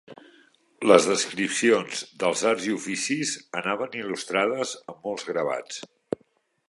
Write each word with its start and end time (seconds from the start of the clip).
Les 0.91 1.03
descripcions 1.09 2.01
dels 2.23 2.43
arts 2.53 2.65
i 2.69 2.73
oficis 2.77 3.35
anaven 3.61 3.99
il·lustrades 4.01 4.75
amb 4.93 5.07
molts 5.11 5.29
gravats. 5.29 5.83